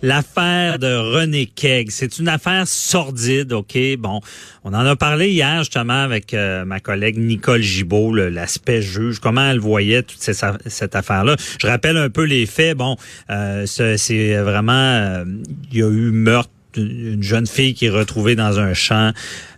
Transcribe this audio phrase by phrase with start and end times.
[0.00, 3.76] L'affaire de René Kegg, c'est une affaire sordide, OK?
[3.98, 4.20] Bon,
[4.62, 9.50] on en a parlé hier justement avec euh, ma collègue Nicole Gibault, l'aspect juge, comment
[9.50, 11.34] elle voyait toute cette, affaire-là?
[11.60, 12.76] Je rappelle un peu les faits.
[12.76, 12.96] Bon,
[13.30, 15.24] euh, c'est vraiment, euh,
[15.72, 19.12] il y a eu meurtre une jeune fille qui est retrouvée dans un champ.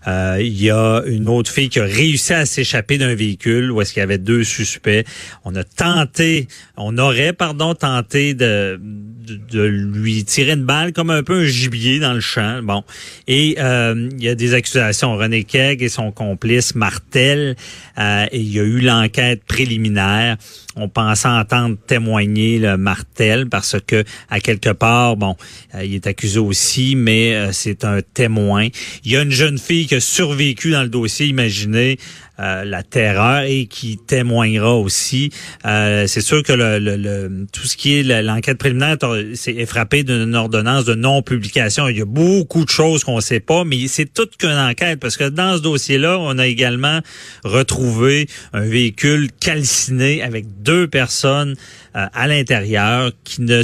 [0.07, 3.81] Euh, il y a une autre fille qui a réussi à s'échapper d'un véhicule où
[3.81, 5.05] est-ce qu'il y avait deux suspects.
[5.45, 8.81] On a tenté, on aurait, pardon, tenté de,
[9.21, 12.63] de, lui tirer une balle comme un peu un gibier dans le champ.
[12.63, 12.83] Bon.
[13.27, 15.17] Et euh, il y a des accusations.
[15.17, 17.57] René Kegg et son complice Martel.
[17.99, 20.37] Euh, il y a eu l'enquête préliminaire.
[20.77, 25.37] On pensait entendre témoigner le Martel parce que à quelque part, bon,
[25.83, 28.69] il est accusé aussi, mais c'est un témoin.
[29.05, 31.99] Il y a une jeune fille qui a survécu dans le dossier, imaginez
[32.41, 35.31] euh, la terreur et qui témoignera aussi.
[35.67, 40.87] Euh, c'est sûr que le, tout ce qui est l'enquête préliminaire est frappé d'une ordonnance
[40.87, 41.89] de non-publication.
[41.89, 45.01] Il y a beaucoup de choses qu'on ne sait pas, mais c'est toute qu'une enquête
[45.01, 47.01] parce que dans ce dossier-là, on a également
[47.45, 51.57] retrouvé un véhicule calciné avec deux personnes
[51.97, 53.63] euh, à l'intérieur qui ne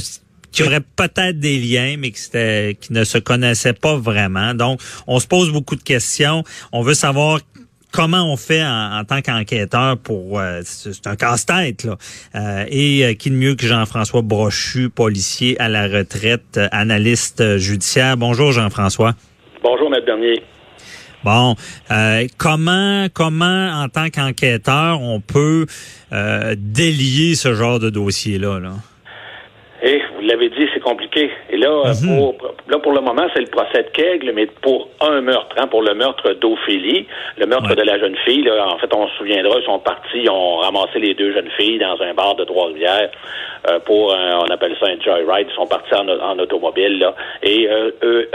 [0.52, 4.54] qui auraient peut-être des liens, mais qui, ne se connaissaient pas vraiment.
[4.54, 6.44] Donc, on se pose beaucoup de questions.
[6.72, 7.40] On veut savoir
[7.92, 11.96] comment on fait en, tant qu'enquêteur pour euh, c'est un casse-tête là
[12.34, 18.52] euh, et qui de mieux que Jean-François Brochu policier à la retraite analyste judiciaire bonjour
[18.52, 19.14] Jean-François
[19.62, 20.42] bonjour maître Bernier
[21.24, 21.54] Bon,
[22.38, 25.66] comment comment en tant qu'enquêteur on peut
[26.56, 28.60] délier ce genre de dossier là?
[29.82, 31.30] Eh, vous l'avez dit, c'est compliqué.
[31.50, 32.16] Et là, euh, mhm.
[32.16, 32.34] pour,
[32.68, 35.82] là, pour le moment, c'est le procès de Kegel, mais pour un meurtre, hein, pour
[35.82, 38.42] le meurtre d'Ophélie, le meurtre de la jeune fille.
[38.42, 41.50] Là, en fait, on se souviendra, ils sont partis, ils ont ramassé les deux jeunes
[41.58, 43.10] filles dans un bar de Trois-Rivières
[43.68, 45.48] euh, pour, un, on appelle ça un joyride.
[45.50, 47.14] Ils sont partis en, en automobile, là.
[47.42, 48.28] Et euh, eux,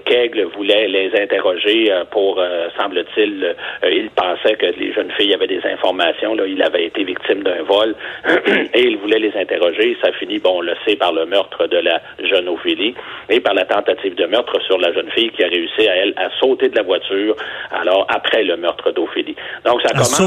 [0.00, 5.34] Kegle voulait les interroger euh, pour, euh, semble-t-il, euh, il pensait que les jeunes filles
[5.34, 6.34] avaient des informations.
[6.34, 7.94] Là, il avait été victime d'un vol
[8.74, 9.96] et il voulait les interroger.
[10.02, 12.94] Ça finit, bon, on le sait, par le meurtre de la jeune Ophélie
[13.28, 16.14] et par la tentative de meurtre sur la jeune fille qui a réussi à elle
[16.16, 17.36] à sauter de la voiture.
[17.70, 19.36] Alors après le meurtre d'Ophélie.
[19.64, 20.20] Donc ça commence.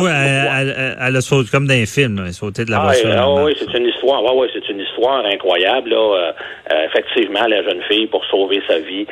[0.99, 3.09] Elle, a sauté comme dans un film, elle a sauté de la ah, voiture.
[3.15, 4.23] Ah, oui, c'est une histoire.
[4.23, 5.89] Ouais, ouais, c'est une histoire incroyable.
[5.89, 6.33] Là.
[6.85, 9.05] effectivement, la jeune fille, pour sauver sa vie,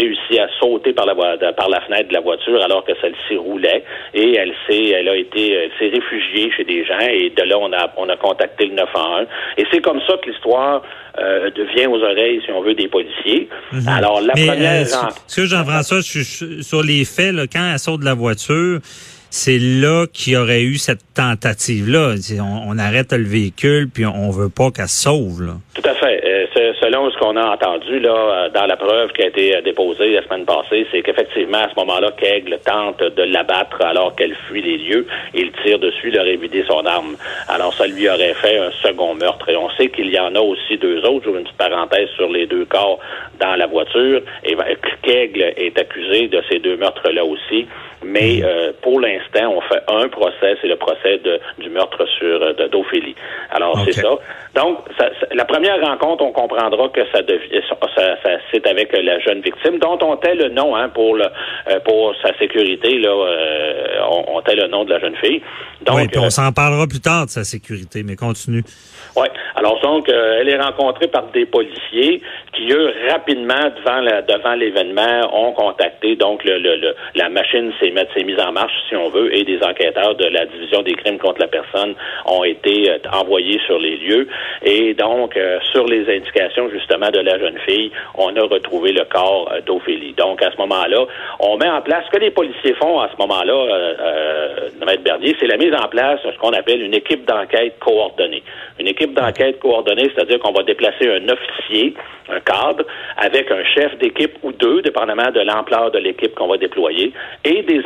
[0.00, 1.14] réussi à sauter par la,
[1.52, 5.16] par la fenêtre de la voiture alors que celle-ci roulait et elle s'est elle a
[5.16, 8.74] été s'est réfugiée chez des gens et de là on a on a contacté le
[8.74, 9.26] 911
[9.56, 10.82] et c'est comme ça que l'histoire
[11.18, 13.48] euh, devient aux oreilles si on veut des policiers.
[13.72, 13.88] Mhm.
[13.88, 17.78] Alors la première euh, ce que Jean-François je suis sur les faits là, quand elle
[17.78, 18.80] saute de la voiture
[19.30, 22.14] c'est là qu'il y aurait eu cette tentative-là.
[22.40, 25.42] On, on, arrête le véhicule, puis on veut pas qu'elle sauve.
[25.42, 25.52] Là.
[25.74, 26.20] Tout à fait.
[26.58, 29.60] Euh, selon ce qu'on a entendu là euh, dans la preuve qui a été euh,
[29.62, 34.34] déposée la semaine passée, c'est qu'effectivement, à ce moment-là, Kegle tente de l'abattre alors qu'elle
[34.34, 35.06] fuit les lieux.
[35.34, 37.16] Il tire dessus, il aurait vidé son arme.
[37.48, 39.48] Alors, ça lui aurait fait un second meurtre.
[39.48, 41.26] Et on sait qu'il y en a aussi deux autres.
[41.26, 42.98] J'ouvre une petite parenthèse sur les deux corps
[43.38, 44.22] dans la voiture.
[44.44, 44.56] Et
[45.56, 47.66] est accusé de ces deux meurtres-là aussi.
[48.04, 52.42] Mais euh, pour l'instant, on fait un procès, c'est le procès de, du meurtre sur
[52.42, 53.16] euh, d'Ophélie.
[53.50, 54.10] Alors c'est ça.
[54.54, 57.76] Donc ça, la première rencontre, on comprendra que ça, devient, ça,
[58.22, 61.80] ça c'est avec la jeune victime, dont on tait le nom hein, pour le euh,
[61.80, 65.42] pour sa sécurité là, euh, on, on tait le nom de la jeune fille.
[65.82, 68.62] Donc oui, puis on s'en parlera plus tard de sa sécurité, mais continue.
[69.16, 69.26] Oui.
[69.56, 72.22] Alors donc, elle est rencontrée par des policiers
[72.52, 78.08] qui eux rapidement devant la, devant l'événement ont contacté donc le, le, la machine s'est
[78.14, 81.18] s'est mise en marche si on veut et des enquêteurs de la division des crimes
[81.18, 81.94] contre la personne
[82.26, 84.28] ont été euh, envoyés sur les lieux.
[84.62, 89.04] Et donc euh, sur les indications justement de la jeune fille on a retrouvé le
[89.04, 90.14] corps euh, d'Ophélie.
[90.16, 91.04] Donc à ce moment-là
[91.40, 93.54] on met en place ce que les policiers font à ce moment-là
[94.86, 98.42] Maître Bernier c'est la mise en place de ce qu'on appelle une équipe d'enquête coordonnée.
[98.78, 101.94] Une équipe d'enquête coordonnée c'est-à-dire qu'on va déplacer un officier
[102.30, 102.84] un cadre
[103.16, 107.12] avec un chef d'équipe ou deux, dépendamment de l'ampleur de l'équipe qu'on va déployer,
[107.44, 107.77] et des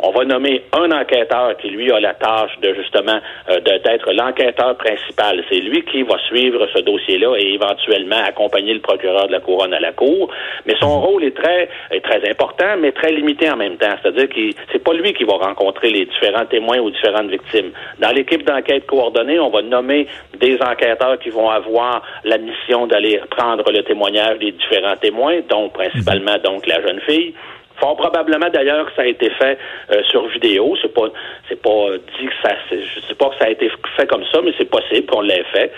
[0.00, 4.76] On va nommer un enquêteur qui, lui, a la tâche de justement euh, d'être l'enquêteur
[4.76, 5.42] principal.
[5.50, 9.74] C'est lui qui va suivre ce dossier-là et éventuellement accompagner le procureur de la couronne
[9.74, 10.30] à la cour.
[10.66, 13.94] Mais son rôle est très, est très important, mais très limité en même temps.
[14.02, 17.70] C'est-à-dire que c'est pas lui qui va rencontrer les différents témoins ou différentes victimes.
[17.98, 20.06] Dans l'équipe d'enquête coordonnée, on va nommer
[20.38, 25.68] des enquêteurs qui vont avoir la mission d'aller prendre le témoignage des différents témoins, dont
[25.68, 27.34] principalement donc la jeune fille.
[27.78, 29.58] Fort probablement d'ailleurs que ça a été fait
[29.90, 30.76] euh, sur vidéo.
[30.80, 31.08] C'est pas
[31.48, 34.40] c'est pas dit que ça je sais pas que ça a été fait comme ça,
[34.42, 35.72] mais c'est possible qu'on l'ait fait.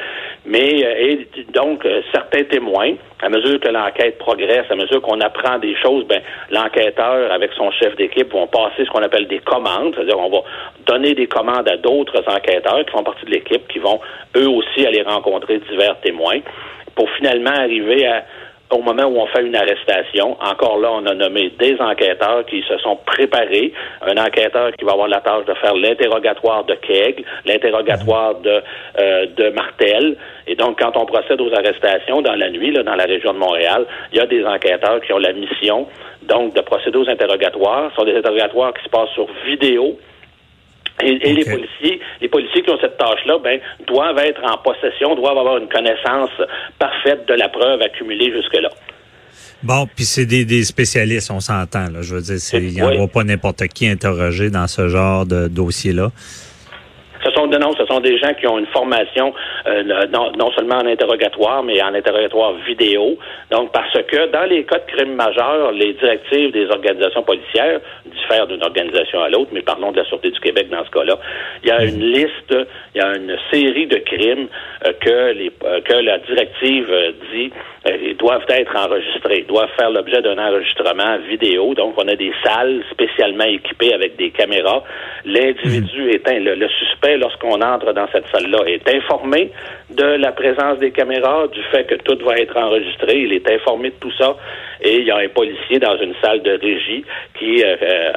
[0.46, 5.20] Mais euh, et donc euh, certains témoins, à mesure que l'enquête progresse, à mesure qu'on
[5.20, 9.40] apprend des choses, ben l'enquêteur avec son chef d'équipe vont passer ce qu'on appelle des
[9.40, 10.42] commandes, c'est-à-dire on va
[10.86, 14.00] donner des commandes à d'autres enquêteurs qui font partie de l'équipe, qui vont
[14.36, 16.40] eux aussi aller rencontrer divers témoins
[16.94, 18.24] pour finalement arriver à
[18.70, 22.62] au moment où on fait une arrestation, encore là, on a nommé des enquêteurs qui
[22.68, 23.72] se sont préparés.
[24.02, 28.62] Un enquêteur qui va avoir la tâche de faire l'interrogatoire de Kegg, l'interrogatoire de,
[29.00, 30.16] euh, de Martel.
[30.46, 33.38] Et donc, quand on procède aux arrestations dans la nuit, là, dans la région de
[33.38, 35.86] Montréal, il y a des enquêteurs qui ont la mission,
[36.22, 37.90] donc, de procéder aux interrogatoires.
[37.90, 39.98] Ce sont des interrogatoires qui se passent sur vidéo.
[41.02, 45.38] Et, les policiers, les policiers qui ont cette tâche-là, ben, doivent être en possession, doivent
[45.38, 46.30] avoir une connaissance
[46.78, 48.70] parfaite de la preuve accumulée jusque-là.
[49.62, 51.90] Bon, puis c'est des, des, spécialistes, on s'entend.
[51.92, 52.02] Là.
[52.02, 56.10] Je veux dire, il n'y aura pas n'importe qui interrogé dans ce genre de dossier-là.
[57.24, 59.34] Ce sont, non, ce sont des gens qui ont une formation
[59.68, 63.18] euh, non, non, seulement en interrogatoire, mais en interrogatoire vidéo.
[63.50, 68.46] Donc, parce que dans les cas de crimes majeurs, les directives des organisations policières diffèrent
[68.46, 71.18] d'une organisation à l'autre, mais parlons de la Sûreté du Québec dans ce cas-là.
[71.62, 72.54] Il y a une liste,
[72.94, 74.48] il y a une série de crimes
[74.86, 76.88] euh, que, les, euh, que la directive
[77.32, 77.50] dit
[78.18, 81.72] doivent être enregistrés, doivent faire l'objet d'un enregistrement vidéo.
[81.74, 84.82] Donc, on a des salles spécialement équipées avec des caméras.
[85.24, 89.50] L'individu est le, le suspect lorsqu'on entre dans cette salle-là, est informé
[89.90, 93.20] de la présence des caméras, du fait que tout va être enregistré.
[93.20, 94.36] Il est informé de tout ça.
[94.80, 97.04] Et il y a un policier dans une salle de régie
[97.38, 98.12] qui euh, euh,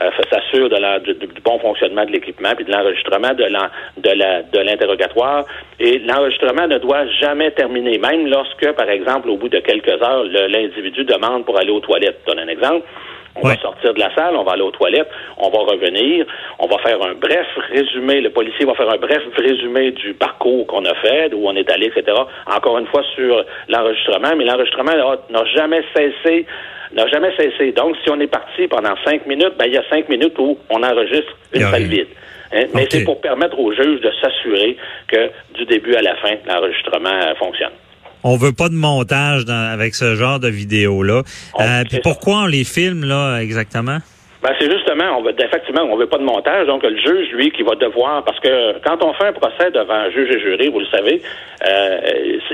[0.00, 3.44] euh, s'assure du, bon fonctionnement de l'équipement puis de l'enregistrement de
[4.04, 5.44] de l'interrogatoire.
[5.80, 10.24] Et l'enregistrement ne doit jamais terminer, même lorsque, par exemple, au bout de quelques heures,
[10.24, 12.20] l'individu demande pour aller aux toilettes.
[12.26, 12.86] Je donne un exemple.
[13.36, 16.24] On va sortir de la salle, on va aller aux toilettes, on va revenir,
[16.60, 20.66] on va faire un bref résumé, le policier va faire un bref résumé du parcours
[20.68, 22.16] qu'on a fait, où on est allé, etc.
[22.46, 24.92] Encore une fois sur l'enregistrement, mais l'enregistrement
[25.30, 26.46] n'a jamais cessé
[26.92, 27.72] n'a jamais cessé.
[27.72, 30.56] Donc, si on est parti pendant cinq minutes, ben, il y a cinq minutes où
[30.70, 32.06] on enregistre une salle vide.
[32.52, 32.66] Hein.
[32.72, 34.76] Mais c'est pour permettre aux juges de s'assurer
[35.08, 37.72] que du début à la fin, l'enregistrement fonctionne
[38.24, 41.22] on veut pas de montage avec ce genre de vidéo-là.
[41.60, 43.98] Euh, puis pourquoi on les filme là exactement?
[44.44, 46.66] Ben, c'est justement, on veut, effectivement, on veut pas de montage.
[46.66, 49.94] Donc, le juge, lui, qui va devoir, parce que quand on fait un procès devant
[49.94, 51.22] un juge et jury, vous le savez,
[51.66, 51.98] euh,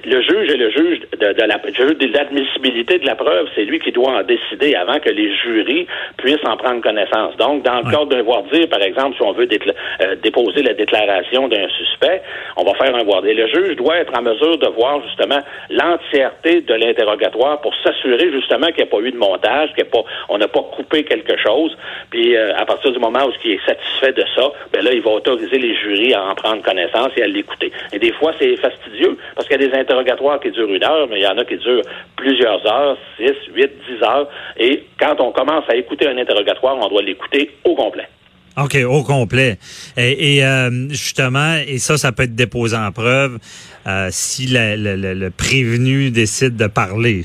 [0.05, 3.49] le juge est le juge de, de la, de l'admissibilité de la preuve.
[3.57, 7.37] C'est lui qui doit en décider avant que les jurys puissent en prendre connaissance.
[7.39, 10.75] Donc, dans le cadre d'un voir dire, par exemple, si on veut euh, déposer la
[10.75, 12.23] déclaration d'un suspect,
[12.57, 13.35] on va faire un voir dire.
[13.35, 15.41] Le juge doit être en mesure de voir justement
[15.71, 20.05] l'entièreté de l'interrogatoire pour s'assurer justement qu'il n'y a pas eu de montage, qu'il pas,
[20.29, 21.77] on n'a pas coupé quelque chose.
[22.11, 25.03] Puis euh, à partir du moment où il est satisfait de ça, ben là, il
[25.03, 27.73] va autoriser les jurys à en prendre connaissance et à l'écouter.
[27.93, 31.07] Et des fois, c'est fastidieux parce qu'il y a des interrogatoires qui durent une heure,
[31.09, 31.83] mais il y en a qui durent
[32.17, 34.29] plusieurs heures, six, huit, dix heures.
[34.57, 38.09] Et quand on commence à écouter un interrogatoire, on doit l'écouter au complet.
[38.57, 39.59] OK, au complet.
[39.97, 43.39] Et, euh, justement, et ça, ça peut être déposé en preuve
[43.87, 47.25] euh, si le prévenu décide de parler.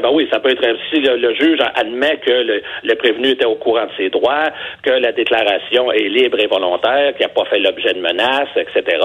[0.00, 3.86] Ben oui, ça peut être si le, juge admet que le, prévenu était au courant
[3.86, 4.48] de ses droits,
[4.82, 8.98] que la déclaration est libre et volontaire, qu'il n'a pas fait l'objet de menaces, etc.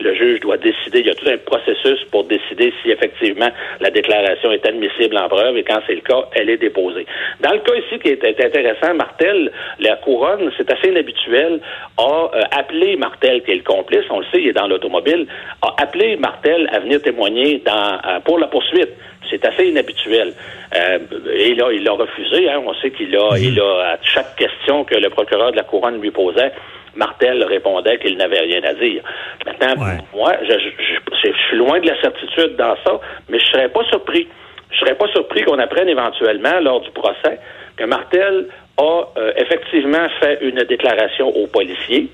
[0.00, 1.00] Le juge doit décider.
[1.00, 3.48] Il y a tout un processus pour décider si effectivement
[3.80, 7.06] la déclaration est admissible en preuve et quand c'est le cas, elle est déposée.
[7.40, 9.50] Dans le cas ici qui est intéressant, Martel,
[9.80, 11.60] la couronne, c'est assez inhabituel,
[11.96, 15.26] a euh, appelé Martel, qui est le complice, on le sait, il est dans l'automobile,
[15.62, 18.90] a appelé Martel à venir témoigner dans, euh, pour la poursuite.
[19.30, 20.32] C'est assez inhabituel.
[20.74, 20.98] Euh,
[21.32, 22.48] et là, il a refusé.
[22.48, 22.62] Hein.
[22.64, 23.42] On sait qu'il a, mhm.
[23.42, 26.52] il a, à chaque question que le procureur de la couronne lui posait,
[26.94, 29.02] Martel répondait qu'il n'avait rien à dire.
[29.46, 29.74] Maintenant,
[30.14, 34.26] moi, je, je, suis loin de la certitude dans ça, mais je serais pas surpris.
[34.70, 37.38] Je serais pas surpris qu'on apprenne éventuellement lors du procès
[37.76, 42.08] que Martel a euh, effectivement fait une déclaration aux policiers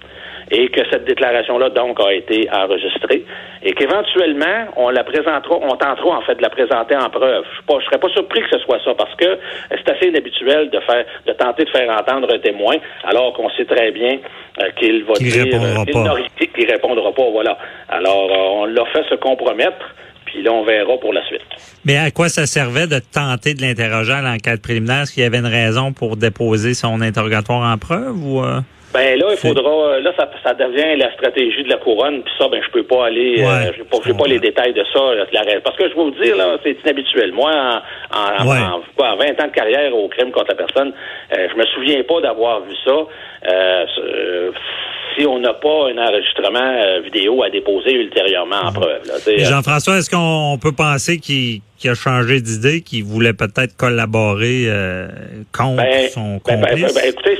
[0.51, 3.25] et que cette déclaration-là, donc, a été enregistrée
[3.63, 7.45] et qu'éventuellement, on la présentera, on tentera, en fait, de la présenter en preuve.
[7.69, 9.39] Je ne serais pas surpris que ce soit ça parce que
[9.71, 13.65] c'est assez inhabituel de faire, de tenter de faire entendre un témoin alors qu'on sait
[13.65, 14.19] très bien
[14.61, 17.59] euh, qu'il va dire, répondra qu'il ne répondra pas, voilà.
[17.89, 21.43] Alors, euh, on l'a fait se compromettre puis là, on verra pour la suite.
[21.85, 25.03] Mais à quoi ça servait de tenter de l'interroger à l'enquête préliminaire?
[25.03, 28.43] Est-ce qu'il y avait une raison pour déposer son interrogatoire en preuve ou...
[28.43, 28.61] Euh?
[28.95, 29.99] Ben là, il faudra.
[30.01, 32.23] Là, ça, ça devient la stratégie de la couronne.
[32.23, 33.37] Puis ça, ben je peux pas aller.
[33.43, 35.15] Ouais, euh, j'ai pas, j'ai pas les détails de ça.
[35.15, 35.61] là, la.
[35.61, 37.33] Parce que je vais vous dire là, c'est inhabituel.
[37.33, 38.59] Moi, en, en, Ouais.
[38.59, 40.93] en- quoi, en 20 ans de carrière au crime contre la personne,
[41.37, 42.93] euh, je me souviens pas d'avoir vu ça.
[43.51, 43.85] Euh,
[45.17, 49.01] si on n'a pas un enregistrement euh, vidéo à déposer ultérieurement en preuve.
[49.29, 55.07] Euh, Jean-François, est-ce qu'on peut penser qu'il a changé d'idée, qu'il voulait peut-être collaborer euh,
[55.57, 56.95] contre Ben, son ben, ben, complice?
[56.95, 57.39] ben, écoutez,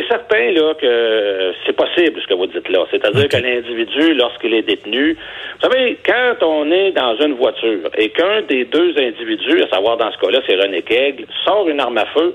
[0.00, 2.84] c'est- certain là que c'est possible ce que vous dites là.
[2.90, 3.30] C'est-à-dire Ok.
[3.30, 8.42] que l'individu, lorsqu'il est détenu, vous savez, quand on est dans une voiture et qu'un
[8.42, 12.06] des deux individus, à savoir dans ce cas-là, c'est René Kegel, sort une arme à
[12.06, 12.34] feu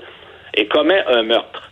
[0.56, 1.70] et commet un meurtre.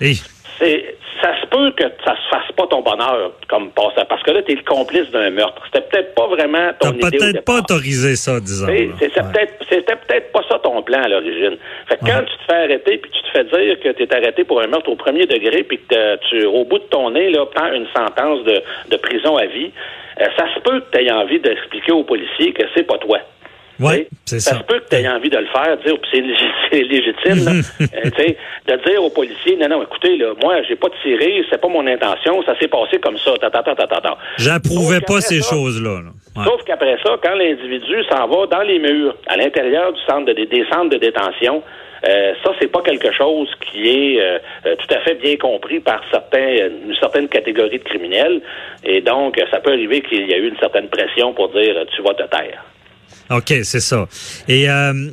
[0.00, 0.16] Hey,
[0.60, 4.30] C'est, ça se peut que ça se fasse pas ton bonheur comme passant, parce que
[4.30, 5.62] là, tu es le complice d'un meurtre.
[5.72, 8.66] C'était peut-être pas vraiment ton idée peut-être pas autorisé ça, disons.
[8.66, 9.32] Ouais.
[9.32, 11.56] peut-être- C'était peut-être pas ça ton plan à l'origine.
[11.88, 14.14] Fait que quand tu te fais arrêter puis tu te fais dire que tu es
[14.14, 17.30] arrêté pour un meurtre au premier degré puis que tu, au bout de ton nez,
[17.30, 19.70] là, prends une sentence de, de prison à vie,
[20.20, 23.18] euh, ça se peut que tu aies envie d'expliquer aux policiers que c'est pas toi.
[23.88, 24.50] Sais, c'est ça.
[24.50, 24.58] ça.
[24.58, 27.52] se peut que tu aies envie de le faire, dire, c'est lég- c'est légitime, là,
[27.80, 31.68] euh, de dire aux policiers, non, non, écoutez, là, moi, j'ai pas tiré, c'est pas
[31.68, 33.32] mon intention, ça s'est passé comme ça.
[34.38, 36.00] J'approuvais pas ces choses-là.
[36.36, 36.44] Ouais.
[36.44, 40.32] Sauf qu'après ça, quand l'individu s'en va dans les murs, à l'intérieur du centre de,
[40.32, 41.62] des centres de détention,
[42.08, 45.80] euh, ça, c'est pas quelque chose qui est euh, euh, tout à fait bien compris
[45.80, 48.40] par certains, une certaine catégorie de criminels.
[48.84, 52.02] Et donc, ça peut arriver qu'il y a eu une certaine pression pour dire tu
[52.02, 52.64] vas te taire.
[53.30, 54.08] OK, c'est ça.
[54.48, 55.10] Et euh,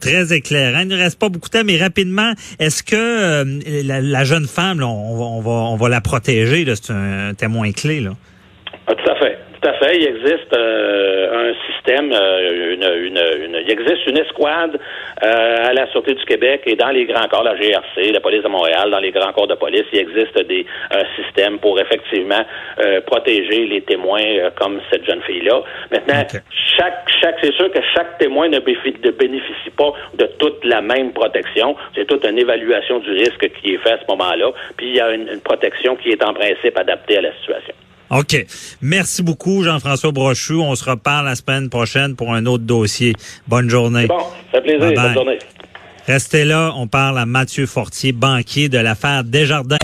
[0.00, 0.80] très éclairant.
[0.80, 4.46] Il ne reste pas beaucoup de temps, mais rapidement, est-ce que euh, la, la jeune
[4.46, 6.64] femme, là, on, va, on, va, on va la protéger?
[6.74, 8.00] C'est un témoin clé.
[8.00, 8.10] Là.
[8.86, 9.31] Ah, tout à fait.
[9.62, 9.96] Tout à fait.
[9.96, 14.78] Il existe euh, un système, euh, une, une, une- il existe une escouade
[15.22, 18.42] euh, à la Sûreté du Québec et dans les grands corps, la GRC, la police
[18.42, 22.44] de Montréal, dans les grands corps de police, il existe des un système pour effectivement
[22.80, 25.62] euh, protéger les témoins euh, comme cette jeune fille-là.
[25.92, 26.14] Maintenant,
[26.76, 30.80] chaque, chaque, c'est sûr que chaque témoin ne béfi- ne bénéficie pas de toute la
[30.82, 31.76] même protection.
[31.94, 34.50] C'est toute une évaluation du risque qui est faite à ce moment-là.
[34.76, 37.74] Puis il y a une, une protection qui est en principe adaptée à la situation.
[38.12, 38.46] OK.
[38.82, 40.54] Merci beaucoup, Jean-François Brochu.
[40.54, 43.14] On se reparle la semaine prochaine pour un autre dossier.
[43.48, 44.06] Bonne journée.
[44.06, 44.80] Bon, ça fait plaisir.
[44.80, 45.04] Bye bye.
[45.04, 45.38] Bonne journée.
[46.06, 46.72] Restez là.
[46.76, 49.78] On parle à Mathieu Fortier, banquier de l'affaire Desjardins.